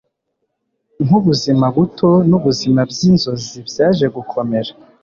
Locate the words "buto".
1.75-2.09